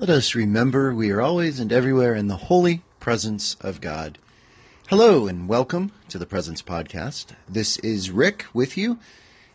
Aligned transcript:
Let 0.00 0.08
us 0.08 0.34
remember 0.34 0.92
we 0.94 1.10
are 1.10 1.20
always 1.20 1.60
and 1.60 1.70
everywhere 1.70 2.14
in 2.14 2.28
the 2.28 2.36
holy 2.36 2.82
presence 3.00 3.58
of 3.60 3.82
God. 3.82 4.16
Hello 4.88 5.26
and 5.26 5.46
welcome 5.46 5.92
to 6.08 6.16
the 6.16 6.24
Presence 6.24 6.62
Podcast. 6.62 7.34
This 7.46 7.76
is 7.80 8.10
Rick 8.10 8.46
with 8.54 8.78
you, 8.78 8.98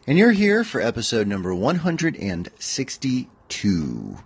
and 0.05 0.19
you're 0.19 0.33
here 0.33 0.63
for 0.63 0.79
episode 0.79 1.25
number 1.25 1.55
162. 1.55 4.17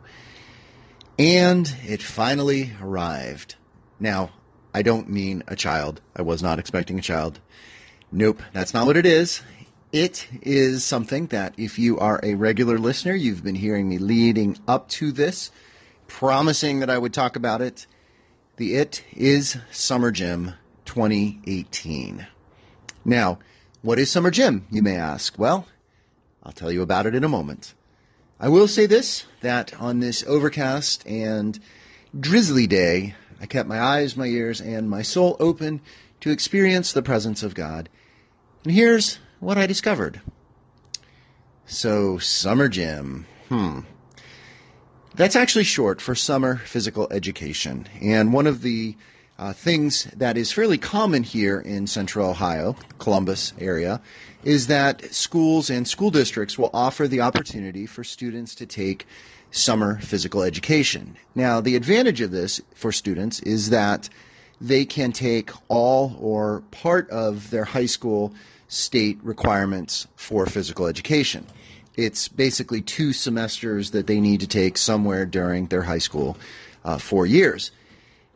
And 1.17 1.75
it 1.87 2.03
finally 2.03 2.73
arrived. 2.81 3.55
Now, 3.97 4.31
I 4.73 4.81
don't 4.81 5.07
mean 5.07 5.43
a 5.47 5.55
child. 5.55 6.01
I 6.17 6.23
was 6.23 6.43
not 6.43 6.59
expecting 6.59 6.99
a 6.99 7.01
child. 7.01 7.39
Nope, 8.11 8.43
that's 8.51 8.73
not 8.73 8.85
what 8.85 8.97
it 8.97 9.05
is. 9.05 9.41
It 9.93 10.27
is 10.41 10.83
something 10.83 11.27
that, 11.27 11.53
if 11.55 11.79
you 11.79 11.97
are 11.97 12.19
a 12.21 12.33
regular 12.33 12.77
listener, 12.77 13.15
you've 13.15 13.45
been 13.45 13.55
hearing 13.55 13.87
me 13.87 13.99
leading 13.99 14.57
up 14.67 14.89
to 14.89 15.13
this, 15.13 15.49
promising 16.09 16.79
that 16.79 16.89
I 16.89 16.97
would 16.97 17.13
talk 17.13 17.37
about 17.37 17.61
it. 17.61 17.87
The 18.57 18.75
It 18.75 19.03
is 19.13 19.57
Summer 19.71 20.11
Gym 20.11 20.53
2018. 20.83 22.27
Now, 23.05 23.39
what 23.81 23.99
is 23.99 24.11
Summer 24.11 24.31
Gym, 24.31 24.65
you 24.69 24.83
may 24.83 24.97
ask? 24.97 25.39
Well, 25.39 25.65
I'll 26.43 26.51
tell 26.51 26.71
you 26.71 26.81
about 26.81 27.05
it 27.05 27.15
in 27.15 27.23
a 27.23 27.29
moment. 27.29 27.73
I 28.39 28.49
will 28.49 28.67
say 28.67 28.85
this 28.85 29.25
that 29.41 29.79
on 29.79 29.99
this 29.99 30.23
overcast 30.27 31.05
and 31.07 31.57
drizzly 32.19 32.67
day, 32.67 33.15
I 33.39 33.45
kept 33.45 33.69
my 33.69 33.79
eyes, 33.79 34.17
my 34.17 34.25
ears, 34.25 34.59
and 34.59 34.89
my 34.89 35.03
soul 35.03 35.37
open 35.39 35.79
to 36.19 36.31
experience 36.31 36.91
the 36.91 37.01
presence 37.01 37.43
of 37.43 37.55
God. 37.55 37.87
And 38.65 38.73
here's 38.73 39.19
what 39.39 39.57
I 39.57 39.67
discovered. 39.67 40.19
So, 41.65 42.17
summer 42.17 42.67
gym. 42.67 43.25
Hmm. 43.47 43.81
That's 45.19 45.35
actually 45.35 45.65
short 45.65 45.99
for 45.99 46.15
summer 46.15 46.55
physical 46.55 47.09
education. 47.11 47.87
And 48.01 48.31
one 48.31 48.47
of 48.47 48.61
the 48.61 48.95
uh, 49.37 49.51
things 49.51 50.05
that 50.15 50.37
is 50.37 50.53
fairly 50.53 50.77
common 50.77 51.23
here 51.23 51.59
in 51.59 51.87
central 51.87 52.29
Ohio, 52.29 52.77
Columbus 52.99 53.51
area, 53.59 53.99
is 54.45 54.67
that 54.67 55.13
schools 55.13 55.69
and 55.69 55.85
school 55.85 56.09
districts 56.09 56.57
will 56.57 56.69
offer 56.73 57.05
the 57.05 57.19
opportunity 57.19 57.85
for 57.85 58.01
students 58.01 58.55
to 58.55 58.65
take 58.65 59.05
summer 59.51 59.99
physical 59.99 60.41
education. 60.41 61.17
Now, 61.35 61.59
the 61.59 61.75
advantage 61.75 62.21
of 62.21 62.31
this 62.31 62.61
for 62.73 62.93
students 62.93 63.41
is 63.41 63.71
that 63.71 64.07
they 64.61 64.85
can 64.85 65.11
take 65.11 65.51
all 65.67 66.15
or 66.21 66.63
part 66.71 67.09
of 67.09 67.49
their 67.49 67.65
high 67.65 67.87
school 67.87 68.33
state 68.69 69.19
requirements 69.21 70.07
for 70.15 70.45
physical 70.45 70.87
education. 70.87 71.45
It's 71.95 72.27
basically 72.27 72.81
two 72.81 73.13
semesters 73.13 73.91
that 73.91 74.07
they 74.07 74.19
need 74.19 74.39
to 74.41 74.47
take 74.47 74.77
somewhere 74.77 75.25
during 75.25 75.67
their 75.67 75.83
high 75.83 75.97
school 75.99 76.37
uh, 76.85 76.97
four 76.97 77.25
years. 77.25 77.71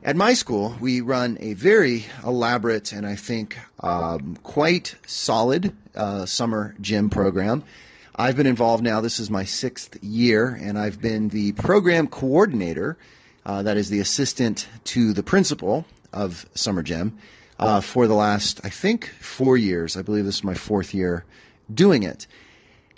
At 0.03 0.17
my 0.17 0.33
school, 0.33 0.75
we 0.81 0.99
run 0.99 1.37
a 1.39 1.53
very 1.53 2.05
elaborate 2.25 2.91
and 2.91 3.05
I 3.05 3.15
think 3.15 3.57
um, 3.79 4.37
quite 4.43 4.95
solid 5.07 5.73
uh, 5.95 6.25
summer 6.25 6.75
gym 6.81 7.09
program. 7.09 7.63
I've 8.15 8.35
been 8.35 8.45
involved 8.45 8.83
now, 8.83 9.01
this 9.01 9.17
is 9.17 9.29
my 9.29 9.45
sixth 9.45 9.97
year, 10.03 10.49
and 10.61 10.77
I've 10.77 11.01
been 11.01 11.29
the 11.29 11.53
program 11.53 12.07
coordinator, 12.07 12.97
uh, 13.45 13.63
that 13.63 13.77
is 13.77 13.89
the 13.89 13.99
assistant 13.99 14.67
to 14.85 15.13
the 15.13 15.23
principal 15.23 15.85
of 16.11 16.45
Summer 16.53 16.83
Gym 16.83 17.17
uh, 17.57 17.81
for 17.81 18.05
the 18.07 18.13
last, 18.13 18.61
I 18.63 18.69
think, 18.69 19.07
four 19.19 19.57
years. 19.57 19.97
I 19.97 20.01
believe 20.01 20.25
this 20.25 20.35
is 20.35 20.43
my 20.43 20.53
fourth 20.53 20.93
year 20.93 21.25
doing 21.73 22.03
it. 22.03 22.27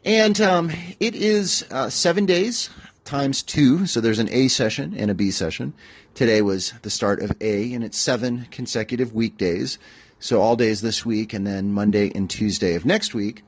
And 0.05 0.39
um, 0.39 0.71
it 0.99 1.15
is 1.15 1.65
uh, 1.71 1.89
seven 1.89 2.27
days 2.27 2.69
times 3.05 3.41
two. 3.41 3.87
So 3.87 3.99
there's 3.99 4.19
an 4.19 4.29
A 4.29 4.49
session 4.49 4.93
and 4.95 5.09
a 5.09 5.15
B 5.15 5.31
session. 5.31 5.73
Today 6.13 6.43
was 6.43 6.73
the 6.83 6.91
start 6.91 7.23
of 7.23 7.31
A, 7.41 7.73
and 7.73 7.83
it's 7.83 7.97
seven 7.97 8.45
consecutive 8.51 9.15
weekdays. 9.15 9.79
So 10.19 10.41
all 10.41 10.55
days 10.55 10.81
this 10.81 11.07
week, 11.07 11.33
and 11.33 11.45
then 11.45 11.73
Monday 11.73 12.11
and 12.13 12.29
Tuesday 12.29 12.75
of 12.75 12.85
next 12.85 13.15
week. 13.15 13.43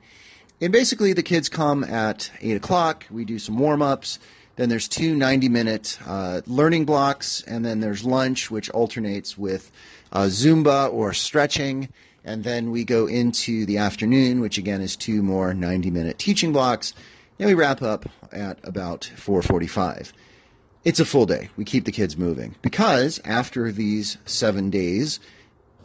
And 0.60 0.72
basically, 0.72 1.12
the 1.12 1.22
kids 1.22 1.48
come 1.48 1.84
at 1.84 2.32
8 2.40 2.56
o'clock. 2.56 3.06
We 3.08 3.24
do 3.24 3.38
some 3.38 3.56
warm 3.56 3.80
ups. 3.80 4.18
Then 4.56 4.68
there's 4.68 4.88
two 4.88 5.14
90 5.14 5.48
minute 5.48 5.96
uh, 6.08 6.40
learning 6.48 6.86
blocks, 6.86 7.40
and 7.42 7.64
then 7.64 7.78
there's 7.78 8.04
lunch, 8.04 8.50
which 8.50 8.68
alternates 8.70 9.38
with 9.38 9.70
uh, 10.12 10.24
Zumba 10.24 10.92
or 10.92 11.12
stretching. 11.12 11.88
And 12.28 12.44
then 12.44 12.70
we 12.70 12.84
go 12.84 13.06
into 13.06 13.64
the 13.64 13.78
afternoon, 13.78 14.40
which 14.40 14.58
again 14.58 14.82
is 14.82 14.96
two 14.96 15.22
more 15.22 15.54
90 15.54 15.90
minute 15.90 16.18
teaching 16.18 16.52
blocks. 16.52 16.92
And 17.38 17.48
we 17.48 17.54
wrap 17.54 17.80
up 17.80 18.06
at 18.30 18.58
about 18.64 19.10
445. 19.16 20.12
It's 20.84 21.00
a 21.00 21.06
full 21.06 21.24
day. 21.24 21.48
We 21.56 21.64
keep 21.64 21.86
the 21.86 21.92
kids 21.92 22.18
moving 22.18 22.54
because 22.60 23.18
after 23.24 23.72
these 23.72 24.18
seven 24.26 24.68
days 24.68 25.20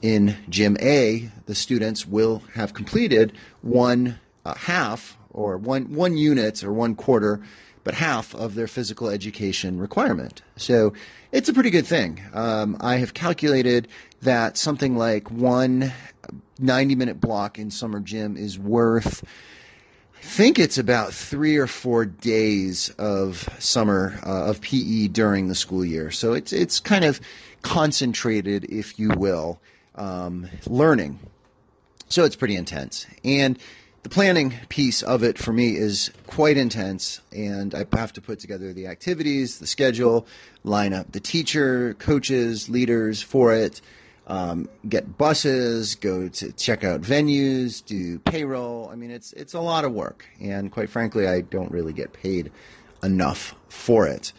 in 0.01 0.35
Gym 0.49 0.75
A, 0.81 1.31
the 1.45 1.55
students 1.55 2.05
will 2.05 2.43
have 2.55 2.73
completed 2.73 3.31
one 3.61 4.19
uh, 4.43 4.53
half 4.55 5.17
or 5.29 5.57
one, 5.57 5.93
one 5.93 6.17
unit 6.17 6.61
or 6.61 6.73
one 6.73 6.93
quarter 6.95 7.41
but 7.83 7.93
half 7.93 8.33
of 8.35 8.55
their 8.55 8.67
physical 8.67 9.09
education 9.09 9.77
requirement. 9.79 10.41
So 10.55 10.93
it's 11.31 11.49
a 11.49 11.53
pretty 11.53 11.69
good 11.69 11.85
thing. 11.85 12.21
Um, 12.33 12.77
I 12.79 12.95
have 12.95 13.13
calculated 13.13 13.87
that 14.21 14.57
something 14.57 14.95
like 14.95 15.29
one 15.29 15.91
90 16.59 16.95
minute 16.95 17.21
block 17.21 17.59
in 17.59 17.71
summer 17.71 17.99
gym 17.99 18.37
is 18.37 18.57
worth. 18.57 19.23
I 20.17 20.25
think 20.25 20.57
it's 20.57 20.77
about 20.77 21.13
three 21.13 21.57
or 21.57 21.67
four 21.67 22.05
days 22.05 22.89
of 22.97 23.49
summer 23.59 24.19
uh, 24.25 24.45
of 24.45 24.61
PE 24.61 25.09
during 25.09 25.47
the 25.47 25.55
school 25.55 25.83
year. 25.83 26.11
So 26.11 26.33
it's 26.33 26.53
it's 26.53 26.79
kind 26.79 27.03
of 27.03 27.19
concentrated, 27.61 28.65
if 28.65 28.97
you 28.97 29.09
will, 29.09 29.59
um, 29.95 30.47
learning. 30.67 31.19
So 32.07 32.23
it's 32.23 32.35
pretty 32.35 32.55
intense. 32.55 33.07
And 33.25 33.59
the 34.03 34.09
planning 34.09 34.53
piece 34.69 35.01
of 35.01 35.23
it 35.23 35.37
for 35.37 35.53
me 35.53 35.77
is 35.77 36.11
quite 36.27 36.57
intense, 36.57 37.21
and 37.31 37.73
I 37.73 37.85
have 37.93 38.11
to 38.13 38.21
put 38.21 38.39
together 38.39 38.73
the 38.73 38.87
activities, 38.87 39.59
the 39.59 39.67
schedule, 39.67 40.27
line 40.63 40.93
up 40.93 41.13
the 41.13 41.21
teacher, 41.21 41.95
coaches, 41.95 42.69
leaders 42.69 43.21
for 43.21 43.53
it, 43.53 43.81
um, 44.27 44.69
get 44.87 45.17
buses, 45.17 45.95
go 45.95 46.29
to 46.29 46.51
check 46.53 46.83
out 46.83 47.01
venues, 47.01 47.83
do 47.85 48.19
payroll. 48.19 48.89
I 48.91 48.95
mean, 48.95 49.11
it's 49.11 49.33
it's 49.33 49.53
a 49.53 49.59
lot 49.59 49.85
of 49.85 49.91
work, 49.91 50.25
and 50.39 50.71
quite 50.71 50.89
frankly, 50.89 51.27
I 51.27 51.41
don't 51.41 51.71
really 51.71 51.93
get 51.93 52.13
paid 52.13 52.51
enough 53.01 53.53
for 53.67 54.07
it. 54.07 54.31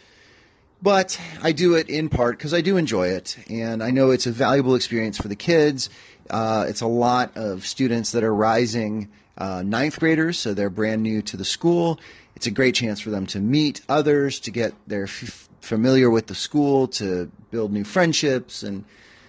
But 0.81 1.19
I 1.41 1.51
do 1.51 1.75
it 1.75 1.89
in 1.89 2.09
part 2.09 2.37
because 2.37 2.53
I 2.53 2.61
do 2.61 2.77
enjoy 2.77 3.07
it, 3.09 3.37
and 3.49 3.81
I 3.81 3.91
know 3.91 4.11
it's 4.11 4.27
a 4.27 4.31
valuable 4.31 4.75
experience 4.75 5.17
for 5.17 5.27
the 5.27 5.35
kids. 5.35 5.89
Uh, 6.29 6.65
it's 6.67 6.81
a 6.81 6.87
lot 6.87 7.35
of 7.37 7.65
students 7.65 8.11
that 8.11 8.23
are 8.23 8.33
rising 8.33 9.09
uh, 9.37 9.61
ninth 9.63 9.99
graders, 9.99 10.37
so 10.37 10.53
they're 10.53 10.69
brand 10.69 11.03
new 11.03 11.21
to 11.23 11.37
the 11.37 11.45
school. 11.45 11.99
It's 12.35 12.47
a 12.47 12.51
great 12.51 12.75
chance 12.75 12.99
for 12.99 13.09
them 13.09 13.25
to 13.27 13.39
meet 13.39 13.81
others, 13.87 14.39
to 14.41 14.51
get 14.51 14.73
their 14.87 15.03
f- 15.03 15.49
familiar 15.61 16.09
with 16.09 16.27
the 16.27 16.35
school, 16.35 16.87
to 16.89 17.31
build 17.51 17.71
new 17.71 17.83
friendships, 17.83 18.63
and 18.63 18.83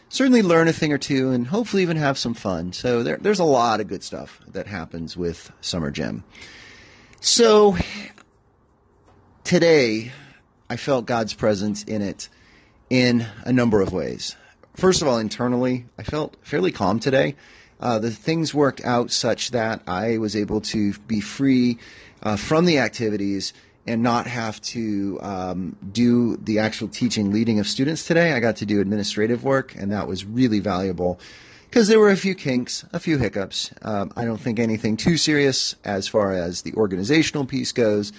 certainly 0.09 0.43
learn 0.43 0.69
a 0.69 0.73
thing 0.73 0.93
or 0.93 0.99
two, 0.99 1.31
and 1.31 1.47
hopefully 1.47 1.83
even 1.83 1.97
have 1.97 2.19
some 2.19 2.35
fun. 2.35 2.73
So 2.73 3.03
there, 3.03 3.17
there's 3.17 3.39
a 3.39 3.45
lot 3.45 3.81
of 3.81 3.89
good 3.89 4.03
stuff 4.03 4.41
that 4.49 4.67
happens 4.67 5.17
with 5.17 5.53
Summer 5.61 5.91
Gym. 5.91 6.25
So 7.21 7.77
today, 9.45 10.13
I 10.69 10.77
felt 10.77 11.07
God's 11.07 11.35
presence 11.35 11.83
in 11.85 12.03
it 12.03 12.29
in 12.91 13.27
a 13.45 13.53
number 13.53 13.81
of 13.81 13.93
ways. 13.93 14.37
First 14.75 15.03
of 15.03 15.09
all, 15.09 15.19
internally, 15.19 15.87
I 15.99 16.03
felt 16.03 16.37
fairly 16.43 16.73
calm 16.73 17.01
today 17.01 17.35
uh, 17.81 17.99
the 17.99 18.11
things 18.11 18.55
worked 18.55 18.85
out 18.85 19.11
such 19.11 19.51
that 19.51 19.83
I 19.87 20.19
was 20.19 20.35
able 20.35 20.61
to 20.63 20.95
be 21.01 21.21
free 21.21 21.79
uh, 22.23 22.37
from 22.37 22.65
the 22.65 22.79
activities 22.79 23.53
and 23.87 24.03
not 24.03 24.27
have 24.27 24.61
to 24.63 25.19
um, 25.23 25.77
do 25.93 26.37
the 26.39 26.59
actual 26.59 26.89
teaching 26.89 27.31
leading 27.31 27.61
of 27.61 27.67
students 27.67 28.07
today. 28.07 28.33
I 28.33 28.41
got 28.41 28.57
to 28.57 28.67
do 28.67 28.81
administrative 28.81 29.45
work, 29.45 29.75
and 29.75 29.93
that 29.93 30.09
was 30.09 30.25
really 30.25 30.61
valuable 30.61 31.21
because 31.71 31.89
there 31.89 32.01
were 32.01 32.11
a 32.11 32.17
few 32.17 32.35
kinks, 32.35 32.85
a 32.93 32.99
few 32.99 33.19
hiccups. 33.19 33.71
Um, 33.83 34.13
I 34.17 34.25
don't 34.25 34.41
think 34.41 34.59
anything 34.59 34.97
too 34.97 35.17
serious 35.17 35.77
as 35.85 36.09
far 36.09 36.33
as 36.33 36.63
the 36.63 36.73
organizational 36.75 37.45
piece 37.45 37.73
goes, 37.73 38.13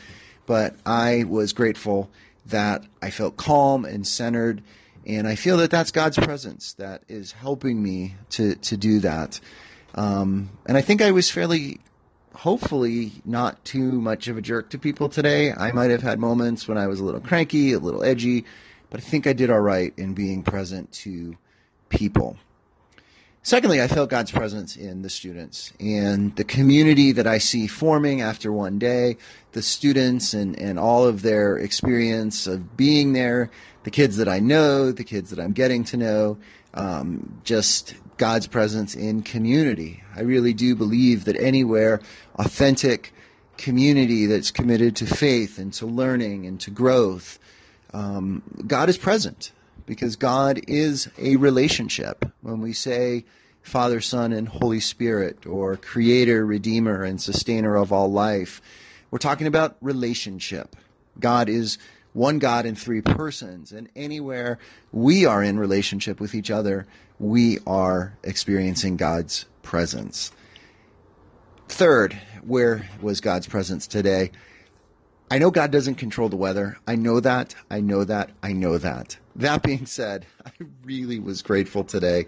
but 0.45 0.75
I 0.85 1.25
was 1.25 1.53
grateful 1.53 2.09
that 2.45 2.83
I 3.01 3.09
felt 3.09 3.35
calm 3.35 3.83
and 3.83 4.07
centered 4.07 4.63
and 5.07 5.25
I 5.25 5.35
feel 5.35 5.57
that 5.57 5.71
that's 5.71 5.91
God's 5.91 6.17
presence 6.17 6.73
that 6.73 7.01
is 7.07 7.31
helping 7.31 7.81
me 7.81 8.15
to, 8.31 8.55
to 8.55 8.75
do 8.75 8.99
that. 8.99 9.39
Um, 9.95 10.49
and 10.65 10.77
I 10.77 10.81
think 10.81 11.01
I 11.01 11.11
was 11.11 11.31
fairly, 11.31 11.79
hopefully, 12.37 13.11
not 13.25 13.65
too 13.65 13.91
much 13.93 14.27
of 14.27 14.37
a 14.37 14.41
jerk 14.41 14.69
to 14.69 14.77
people 14.77 15.09
today. 15.09 15.51
I 15.51 15.71
might 15.71 15.89
have 15.89 16.03
had 16.03 16.19
moments 16.19 16.67
when 16.67 16.77
I 16.77 16.85
was 16.85 16.99
a 16.99 17.03
little 17.03 17.19
cranky, 17.19 17.73
a 17.73 17.79
little 17.79 18.03
edgy, 18.03 18.45
but 18.91 18.99
I 18.99 19.03
think 19.03 19.25
I 19.25 19.33
did 19.33 19.49
all 19.49 19.59
right 19.59 19.91
in 19.97 20.13
being 20.13 20.43
present 20.43 20.91
to 21.03 21.35
people. 21.89 22.37
Secondly, 23.41 23.81
I 23.81 23.87
felt 23.87 24.11
God's 24.11 24.29
presence 24.29 24.75
in 24.75 25.01
the 25.01 25.09
students 25.09 25.73
and 25.79 26.35
the 26.35 26.43
community 26.43 27.11
that 27.13 27.25
I 27.25 27.39
see 27.39 27.65
forming 27.65 28.21
after 28.21 28.51
one 28.51 28.77
day, 28.77 29.17
the 29.53 29.63
students 29.63 30.33
and, 30.35 30.59
and 30.59 30.77
all 30.77 31.05
of 31.05 31.23
their 31.23 31.57
experience 31.57 32.45
of 32.45 32.77
being 32.77 33.13
there, 33.13 33.49
the 33.83 33.89
kids 33.89 34.17
that 34.17 34.27
I 34.27 34.39
know, 34.39 34.91
the 34.91 35.03
kids 35.03 35.31
that 35.31 35.39
I'm 35.39 35.53
getting 35.53 35.85
to 35.85 35.97
know, 35.97 36.37
um, 36.75 37.39
just 37.43 37.95
God's 38.17 38.47
presence 38.47 38.95
in 38.95 39.21
community. 39.21 40.03
I 40.15 40.21
really 40.21 40.53
do 40.53 40.75
believe 40.75 41.25
that 41.25 41.39
anywhere 41.39 42.01
authentic 42.35 43.13
community 43.57 44.25
that's 44.25 44.51
committed 44.51 44.95
to 44.97 45.05
faith 45.05 45.57
and 45.57 45.73
to 45.73 45.85
learning 45.85 46.45
and 46.45 46.59
to 46.61 46.71
growth, 46.71 47.39
um, 47.93 48.43
God 48.65 48.89
is 48.89 48.97
present 48.97 49.51
because 49.85 50.15
God 50.15 50.59
is 50.67 51.09
a 51.17 51.35
relationship. 51.37 52.25
When 52.41 52.61
we 52.61 52.73
say 52.73 53.25
Father, 53.67 53.99
Son, 53.99 54.31
and 54.31 54.47
Holy 54.47 54.79
Spirit, 54.79 55.45
or 55.45 55.75
Creator, 55.75 56.45
Redeemer, 56.45 57.03
and 57.03 57.21
Sustainer 57.21 57.75
of 57.75 57.91
all 57.91 58.09
life, 58.09 58.61
we're 59.11 59.17
talking 59.17 59.45
about 59.45 59.75
relationship. 59.81 60.73
God 61.19 61.49
is 61.49 61.77
one 62.17 62.39
God 62.39 62.65
in 62.65 62.73
three 62.73 63.01
persons, 63.01 63.71
and 63.71 63.87
anywhere 63.95 64.57
we 64.91 65.27
are 65.27 65.43
in 65.43 65.59
relationship 65.59 66.19
with 66.19 66.33
each 66.33 66.49
other, 66.49 66.87
we 67.19 67.59
are 67.67 68.17
experiencing 68.23 68.97
God's 68.97 69.45
presence. 69.61 70.31
Third, 71.69 72.19
where 72.41 72.89
was 73.01 73.21
God's 73.21 73.45
presence 73.45 73.85
today? 73.85 74.31
I 75.29 75.37
know 75.37 75.51
God 75.51 75.69
doesn't 75.69 75.95
control 75.95 76.27
the 76.27 76.37
weather. 76.37 76.79
I 76.87 76.95
know 76.95 77.19
that. 77.19 77.53
I 77.69 77.81
know 77.81 78.03
that. 78.03 78.31
I 78.41 78.51
know 78.51 78.79
that. 78.79 79.17
That 79.35 79.61
being 79.61 79.85
said, 79.85 80.25
I 80.45 80.51
really 80.83 81.19
was 81.19 81.43
grateful 81.43 81.83
today 81.83 82.25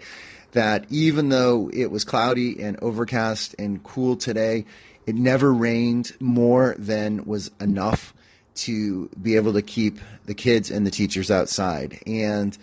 that 0.52 0.84
even 0.90 1.30
though 1.30 1.68
it 1.72 1.90
was 1.90 2.04
cloudy 2.04 2.62
and 2.62 2.78
overcast 2.80 3.56
and 3.58 3.82
cool 3.82 4.16
today, 4.16 4.66
it 5.06 5.16
never 5.16 5.52
rained 5.52 6.12
more 6.20 6.76
than 6.78 7.24
was 7.24 7.50
enough 7.60 8.14
to 8.54 9.08
be 9.20 9.36
able 9.36 9.52
to 9.52 9.62
keep 9.62 9.98
the 10.26 10.34
kids 10.34 10.70
and 10.70 10.86
the 10.86 10.90
teachers 10.90 11.30
outside. 11.30 12.00
And 12.06 12.56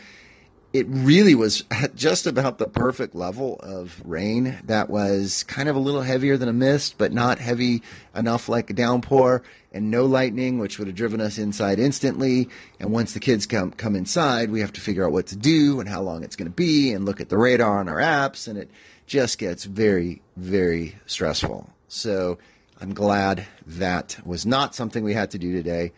it 0.74 0.86
really 0.90 1.34
was 1.34 1.64
just 1.96 2.28
about 2.28 2.58
the 2.58 2.68
perfect 2.68 3.16
level 3.16 3.60
of 3.62 4.02
rain 4.06 4.58
that 4.66 4.90
was 4.90 5.44
kind 5.44 5.70
of 5.70 5.76
a 5.76 5.80
little 5.80 6.02
heavier 6.02 6.38
than 6.38 6.50
a 6.50 6.54
mist, 6.54 6.96
but 6.98 7.14
not 7.14 7.40
heavy 7.40 7.82
enough 8.16 8.50
like 8.50 8.70
a 8.70 8.74
downpour, 8.74 9.44
and 9.72 9.90
no 9.92 10.06
lightning, 10.06 10.60
which 10.60 10.78
would 10.78 10.88
have 10.88 10.96
driven 10.96 11.22
us 11.22 11.38
inside 11.38 11.80
instantly. 11.80 12.50
And 12.80 12.92
once 12.92 13.14
the 13.14 13.20
kids 13.20 13.46
come 13.46 13.72
come 13.72 13.96
inside, 13.96 14.52
we 14.52 14.62
have 14.62 14.74
to 14.74 14.82
figure 14.82 15.06
out 15.06 15.12
what 15.12 15.28
to 15.28 15.36
do 15.36 15.80
and 15.80 15.90
how 15.90 16.02
long 16.02 16.24
it's 16.24 16.36
going 16.36 16.50
to 16.50 16.56
be, 16.56 16.94
and 16.94 17.06
look 17.06 17.22
at 17.22 17.30
the 17.30 17.38
radar 17.38 17.80
on 17.80 17.90
our 17.90 17.98
apps, 17.98 18.48
and 18.48 18.58
it 18.58 18.70
just 19.08 19.38
gets 19.40 19.64
very, 19.64 20.22
very 20.36 20.96
stressful. 21.06 21.70
So 21.88 22.38
I'm 22.80 22.94
glad 22.94 23.48
that 23.66 24.18
was 24.26 24.46
not 24.46 24.76
something 24.76 25.04
we 25.04 25.14
had 25.14 25.32
to 25.32 25.40
do 25.40 25.52
today. 25.52 25.94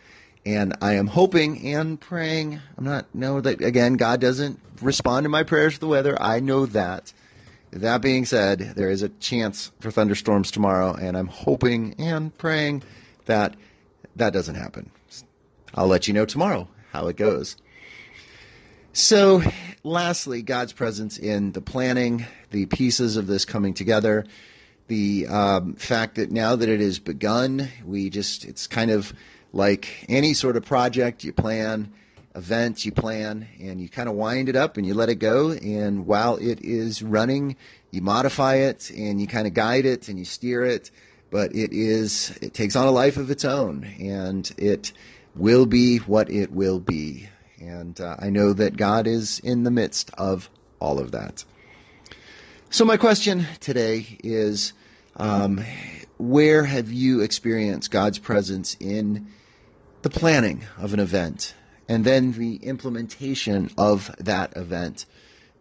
And 0.45 0.75
I 0.81 0.93
am 0.93 1.07
hoping 1.07 1.73
and 1.73 1.99
praying. 1.99 2.59
I'm 2.77 2.85
not 2.85 3.13
know 3.13 3.41
that 3.41 3.61
again. 3.61 3.95
God 3.95 4.21
doesn't 4.21 4.59
respond 4.81 5.25
to 5.25 5.29
my 5.29 5.43
prayers 5.43 5.73
for 5.73 5.79
the 5.81 5.87
weather. 5.87 6.19
I 6.21 6.39
know 6.39 6.65
that. 6.67 7.11
That 7.71 8.01
being 8.01 8.25
said, 8.25 8.73
there 8.75 8.89
is 8.89 9.03
a 9.03 9.09
chance 9.09 9.71
for 9.79 9.91
thunderstorms 9.91 10.49
tomorrow, 10.49 10.93
and 10.93 11.15
I'm 11.15 11.27
hoping 11.27 11.93
and 11.99 12.35
praying 12.37 12.81
that 13.25 13.55
that 14.15 14.33
doesn't 14.33 14.55
happen. 14.55 14.89
I'll 15.75 15.87
let 15.87 16.07
you 16.07 16.13
know 16.13 16.25
tomorrow 16.25 16.67
how 16.91 17.07
it 17.07 17.17
goes. 17.17 17.57
So, 18.93 19.43
lastly, 19.83 20.41
God's 20.41 20.73
presence 20.73 21.19
in 21.19 21.51
the 21.51 21.61
planning, 21.61 22.25
the 22.49 22.65
pieces 22.65 23.17
of 23.17 23.27
this 23.27 23.45
coming 23.45 23.75
together, 23.75 24.25
the 24.89 25.27
um, 25.27 25.75
fact 25.75 26.15
that 26.15 26.31
now 26.31 26.55
that 26.55 26.67
it 26.67 26.81
has 26.81 26.99
begun, 26.99 27.69
we 27.85 28.09
just, 28.09 28.43
it's 28.43 28.67
kind 28.67 28.91
of 28.91 29.13
like 29.53 30.05
any 30.09 30.33
sort 30.33 30.57
of 30.57 30.65
project 30.65 31.23
you 31.23 31.31
plan, 31.31 31.93
event 32.35 32.85
you 32.85 32.91
plan, 32.91 33.47
and 33.61 33.79
you 33.79 33.87
kind 33.87 34.09
of 34.09 34.15
wind 34.15 34.49
it 34.49 34.55
up 34.55 34.77
and 34.77 34.85
you 34.85 34.93
let 34.93 35.07
it 35.09 35.15
go. 35.15 35.51
And 35.51 36.05
while 36.05 36.35
it 36.35 36.61
is 36.61 37.01
running, 37.01 37.55
you 37.91 38.01
modify 38.01 38.55
it 38.55 38.89
and 38.89 39.21
you 39.21 39.27
kind 39.27 39.47
of 39.47 39.53
guide 39.53 39.85
it 39.85 40.09
and 40.09 40.19
you 40.19 40.25
steer 40.25 40.65
it. 40.65 40.91
But 41.31 41.55
it 41.55 41.71
is, 41.71 42.37
it 42.41 42.53
takes 42.53 42.75
on 42.75 42.87
a 42.87 42.91
life 42.91 43.17
of 43.17 43.29
its 43.31 43.45
own 43.45 43.83
and 43.99 44.51
it 44.57 44.91
will 45.35 45.67
be 45.67 45.97
what 45.99 46.29
it 46.29 46.51
will 46.51 46.79
be. 46.79 47.29
And 47.61 47.99
uh, 48.01 48.15
I 48.19 48.29
know 48.29 48.53
that 48.53 48.75
God 48.75 49.05
is 49.05 49.39
in 49.39 49.63
the 49.63 49.71
midst 49.71 50.11
of 50.17 50.49
all 50.79 50.99
of 50.99 51.11
that. 51.11 51.43
So, 52.71 52.85
my 52.85 52.97
question 52.97 53.47
today 53.59 54.05
is 54.23 54.73
um, 55.19 55.63
where 56.17 56.63
have 56.63 56.91
you 56.91 57.21
experienced 57.21 57.91
God's 57.91 58.19
presence 58.19 58.75
in 58.79 59.27
the 60.01 60.09
planning 60.09 60.63
of 60.77 60.93
an 60.93 60.99
event 60.99 61.53
and 61.87 62.05
then 62.05 62.31
the 62.33 62.55
implementation 62.57 63.69
of 63.77 64.15
that 64.19 64.55
event. 64.55 65.05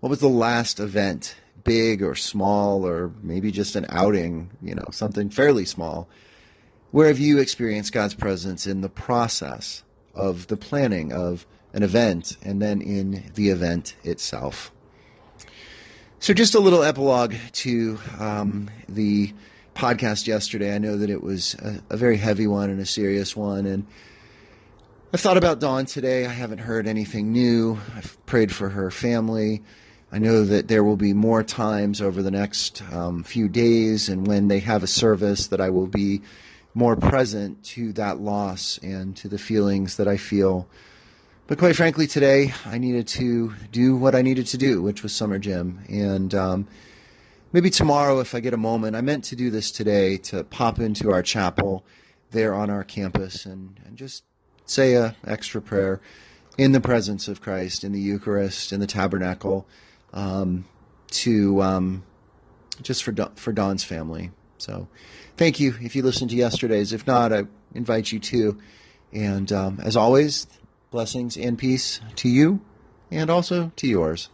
What 0.00 0.10
was 0.10 0.20
the 0.20 0.28
last 0.28 0.78
event, 0.78 1.34
big 1.64 2.02
or 2.02 2.14
small, 2.14 2.86
or 2.86 3.10
maybe 3.22 3.50
just 3.50 3.74
an 3.74 3.86
outing, 3.88 4.50
you 4.62 4.74
know, 4.74 4.86
something 4.92 5.30
fairly 5.30 5.64
small? 5.64 6.08
Where 6.90 7.08
have 7.08 7.18
you 7.18 7.38
experienced 7.38 7.92
God's 7.92 8.14
presence 8.14 8.66
in 8.66 8.82
the 8.82 8.88
process 8.88 9.82
of 10.14 10.46
the 10.46 10.56
planning 10.56 11.12
of 11.12 11.46
an 11.72 11.82
event 11.82 12.36
and 12.42 12.62
then 12.62 12.80
in 12.80 13.30
the 13.34 13.48
event 13.48 13.96
itself? 14.04 14.70
So, 16.20 16.34
just 16.34 16.56
a 16.56 16.58
little 16.58 16.82
epilogue 16.82 17.36
to 17.52 17.96
um, 18.18 18.68
the 18.88 19.32
podcast 19.76 20.26
yesterday. 20.26 20.74
I 20.74 20.78
know 20.78 20.96
that 20.96 21.10
it 21.10 21.22
was 21.22 21.54
a, 21.54 21.80
a 21.90 21.96
very 21.96 22.16
heavy 22.16 22.48
one 22.48 22.70
and 22.70 22.80
a 22.80 22.86
serious 22.86 23.36
one, 23.36 23.66
and 23.66 23.86
I've 25.14 25.20
thought 25.20 25.36
about 25.36 25.60
Dawn 25.60 25.86
today. 25.86 26.26
I 26.26 26.30
haven't 26.30 26.58
heard 26.58 26.88
anything 26.88 27.30
new. 27.30 27.78
I've 27.94 28.18
prayed 28.26 28.52
for 28.52 28.68
her 28.68 28.90
family. 28.90 29.62
I 30.10 30.18
know 30.18 30.42
that 30.42 30.66
there 30.66 30.82
will 30.82 30.96
be 30.96 31.12
more 31.12 31.44
times 31.44 32.00
over 32.00 32.20
the 32.20 32.32
next 32.32 32.82
um, 32.92 33.22
few 33.22 33.48
days, 33.48 34.08
and 34.08 34.26
when 34.26 34.48
they 34.48 34.58
have 34.58 34.82
a 34.82 34.88
service, 34.88 35.46
that 35.46 35.60
I 35.60 35.70
will 35.70 35.86
be 35.86 36.22
more 36.74 36.96
present 36.96 37.62
to 37.66 37.92
that 37.92 38.18
loss 38.18 38.80
and 38.82 39.16
to 39.18 39.28
the 39.28 39.38
feelings 39.38 39.98
that 39.98 40.08
I 40.08 40.16
feel. 40.16 40.66
But 41.48 41.56
quite 41.56 41.76
frankly, 41.76 42.06
today 42.06 42.52
I 42.66 42.76
needed 42.76 43.08
to 43.08 43.54
do 43.72 43.96
what 43.96 44.14
I 44.14 44.20
needed 44.20 44.48
to 44.48 44.58
do, 44.58 44.82
which 44.82 45.02
was 45.02 45.14
summer 45.14 45.38
gym. 45.38 45.80
And 45.88 46.34
um, 46.34 46.68
maybe 47.54 47.70
tomorrow, 47.70 48.20
if 48.20 48.34
I 48.34 48.40
get 48.40 48.52
a 48.52 48.58
moment, 48.58 48.94
I 48.94 49.00
meant 49.00 49.24
to 49.24 49.36
do 49.36 49.48
this 49.48 49.72
today 49.72 50.18
to 50.18 50.44
pop 50.44 50.78
into 50.78 51.10
our 51.10 51.22
chapel 51.22 51.86
there 52.32 52.52
on 52.52 52.68
our 52.68 52.84
campus 52.84 53.46
and, 53.46 53.80
and 53.86 53.96
just 53.96 54.24
say 54.66 54.92
a 54.92 55.16
extra 55.26 55.62
prayer 55.62 56.02
in 56.58 56.72
the 56.72 56.82
presence 56.82 57.28
of 57.28 57.40
Christ, 57.40 57.82
in 57.82 57.92
the 57.92 58.00
Eucharist, 58.00 58.70
in 58.70 58.80
the 58.80 58.86
tabernacle, 58.86 59.66
um, 60.12 60.66
to 61.12 61.62
um, 61.62 62.02
just 62.82 63.02
for 63.02 63.12
Dawn, 63.12 63.34
for 63.36 63.54
Dawn's 63.54 63.84
family. 63.84 64.32
So, 64.58 64.86
thank 65.38 65.60
you 65.60 65.74
if 65.80 65.96
you 65.96 66.02
listened 66.02 66.28
to 66.28 66.36
yesterday's. 66.36 66.92
If 66.92 67.06
not, 67.06 67.32
I 67.32 67.44
invite 67.74 68.12
you 68.12 68.18
to. 68.18 68.58
And 69.14 69.50
um, 69.52 69.80
as 69.82 69.96
always, 69.96 70.46
blessings 70.90 71.36
and 71.36 71.58
peace 71.58 72.00
to 72.16 72.28
you, 72.28 72.60
and 73.10 73.30
also 73.30 73.72
to 73.76 73.86
yours. 73.86 74.28